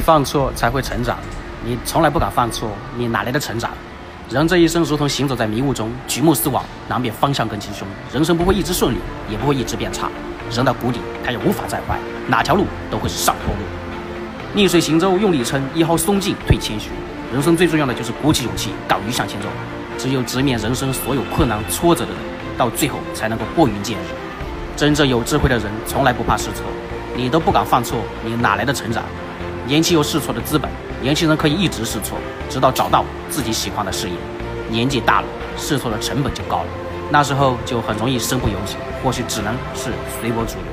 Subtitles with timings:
[0.00, 1.18] 犯错才会成长，
[1.64, 3.70] 你从来不敢犯错，你哪来的成长？
[4.28, 7.86] 人这一生如同行走在迷雾中，举目四望，难免方向更轻松。
[8.12, 10.08] 人生不会一直顺利，也不会一直变差。
[10.50, 13.60] 人到谷底，他也无法再坏，哪条路都会是上坡路。
[14.54, 16.90] 逆水行舟，用力撑；一毫松劲，退谦虚。
[17.32, 19.48] 人生最重要的就是鼓起勇气，敢于向前走。
[19.98, 22.18] 只有直面人生所有困难挫折的人，
[22.56, 24.02] 到最后才能够拨云见日。
[24.76, 26.64] 真正有智慧的人，从来不怕试错。
[27.14, 29.02] 你都不敢犯错，你哪来的成长？
[29.70, 30.68] 年轻有试错的资本，
[31.00, 34.14] 年轻人可以一直试错，直到找到自己喜欢的事业。
[34.68, 36.66] 年纪大了，试错的成本就高了，
[37.08, 40.64] 那时候就很容易身不由己，或许只能是随波逐流。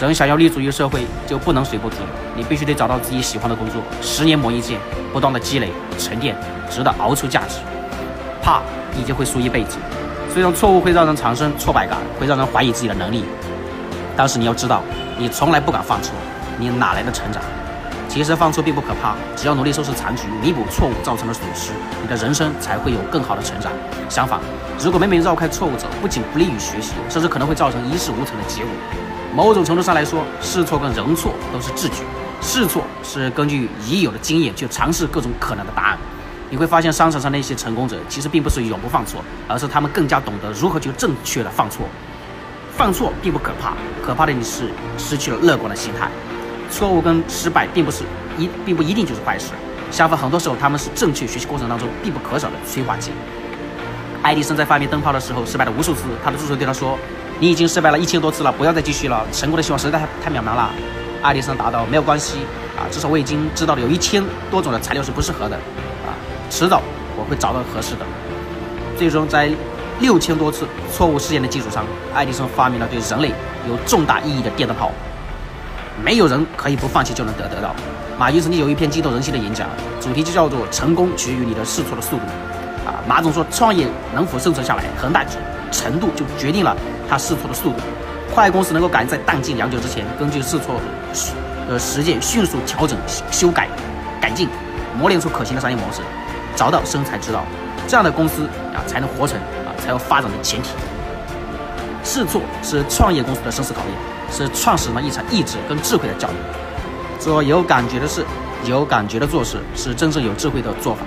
[0.00, 4.78] 人想要立足于社会，就不能随波逐流，你必须得找到自己喜欢的工作，十年磨一剑，
[5.12, 6.36] 不断的积累沉淀，
[6.70, 7.56] 直到熬出价值。
[8.40, 8.62] 怕
[8.96, 9.78] 你就会输一辈子。
[10.32, 13.24] 虽然错误会让人产生挫败感，会让人怀疑自己的能力，
[14.16, 14.80] 但是你要知道，
[15.18, 16.14] 你从来不敢犯错，
[16.56, 17.42] 你哪来的成长？
[18.12, 23.72] 其实犯错并不可怕，只要努力收拾残局，弥补错误造成的损失，你的人生才会有更好的成长。
[24.06, 24.38] 相反，
[24.78, 28.70] 如果每每绕开错误走，不仅不利于学习，甚至可能会造成一事无成的结果。
[29.34, 32.02] 某种程度上来说，试错跟容错都是智举。
[32.42, 35.98] 试错是根据已有的经验去尝试各种可能的答案。
[36.50, 41.86] 你会发现，商场上那些成功者其实并不是永不犯错，而是他们更加懂得如何去正确的犯错。
[42.76, 43.72] 犯错并不可怕，
[44.04, 46.10] 可怕的你是失去了乐观的心态。
[46.72, 48.02] 错误跟失败并不是
[48.38, 49.52] 一，并不一定就是坏事。
[49.90, 53.12] 相反，很多时候他们是正确学习过程当中必不可少的催化剂。
[54.22, 56.98] 爱迪生在发明灯泡的时候失败了无数次，他的助手对他说
[57.38, 60.70] ：“你已经失败了一千多次了，不要再继续了，成功的希望实在太太渺茫了。”
[61.20, 62.38] 爱迪生答道：“没有关系
[62.76, 65.56] 啊，至少我已经知道了有一千多种的材料是不适合的。”
[66.06, 66.16] 啊
[66.48, 66.82] 迟早
[67.16, 68.06] 我会找到合适的。
[68.96, 69.50] 最终，在
[70.00, 71.84] 六千多次错误试验的基础上，
[72.14, 73.28] 爱迪生发明了对人类
[73.68, 74.90] 有重大意义的电灯泡。
[76.04, 77.74] 没有人可以不放弃就能得得到。
[78.18, 79.66] 马云曾经有一篇激动人心的演讲，
[80.00, 82.22] 主题就叫做“成功取决于你的试错的速度”。
[82.86, 85.24] 啊，马总说，创业能否生存下来，很大
[85.70, 86.76] 程度就决定了
[87.08, 87.76] 他试错的速度。
[88.34, 90.80] 快公司能够赶在弹尽粮绝之前，根据试错
[91.68, 92.98] 的实践迅速调整、
[93.30, 93.68] 修改、
[94.20, 94.48] 改进，
[94.98, 96.00] 磨练出可行的商业模式。
[96.56, 97.44] 找到生财之道，
[97.86, 98.44] 这样的公司
[98.74, 100.70] 啊才能活成啊，才有发展的前提。
[102.04, 103.94] 试错是创业公司的生死考验，
[104.32, 106.34] 是创始人一场意志跟智慧的教育。
[107.20, 108.24] 做有感觉的事，
[108.64, 111.02] 有感觉的做事，是真正有智慧的做法。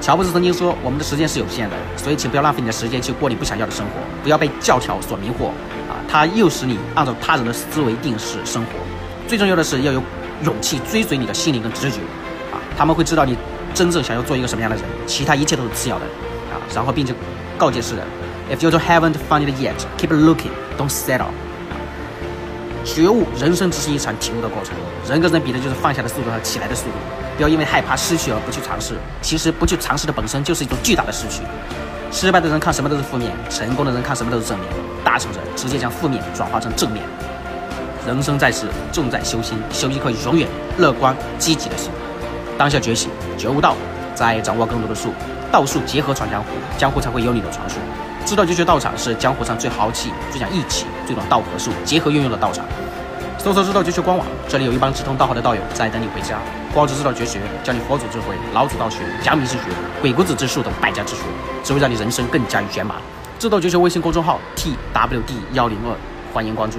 [0.00, 3.92] 乔布斯曾经说：“我们的时间是有限的，所以请不要浪费你的时间去过你不想要的生活，
[4.22, 5.48] 不要被教条所迷惑
[5.90, 8.70] 啊，它诱使你按照他人的思维定式生活。
[9.26, 10.02] 最重要的是要有
[10.44, 11.98] 勇气追随你的心灵跟直觉
[12.52, 13.36] 啊，他们会知道你。”
[13.72, 16.04] 真正想要做一个什么样的人，其他一切都是次要的
[16.50, 16.58] 啊！
[16.74, 17.14] 然后并且
[17.56, 18.04] 告诫世人
[18.50, 21.26] ：If you don't haven't found it yet, keep looking, don't settle。
[22.84, 24.74] 觉悟，人生只是一场体悟的过程。
[25.08, 26.92] 人跟人比的就是放下的速度和起来的速度。
[27.36, 28.94] 不要因为害怕失去而不去尝试。
[29.22, 31.42] 其实不去尝试的本身就是一种巨大的失去。
[32.10, 34.68] 失败的人看什么都是负面，成功的人看什么都是正面。
[35.04, 37.04] 大成者直接将负面转化成正面。
[38.06, 40.48] 人生在世，重在修心，修一颗永远
[40.78, 41.90] 乐观积极的心。
[42.58, 43.74] 当下觉醒，觉悟道，
[44.14, 45.12] 再掌握更多的术，
[45.52, 47.78] 道术结合传江湖，江湖才会有你的传说。
[48.24, 52.64] 知道绝学道场是江湖上最豪气、最讲义气、最懂道和术结合运用的道场。
[53.38, 56.38] 搜索知道绝学官网，这里有一帮志同道合的道友在等你回家。
[56.72, 59.62] 光之知道绝学，教你佛祖智慧、老祖道学、阳明之学、
[60.00, 61.22] 鬼谷子之术等百家之学，
[61.64, 62.98] 只会让你人生更加圆满。
[63.38, 65.96] 知道绝学微信公众号 t w d 幺零二，
[66.32, 66.78] 欢迎关注。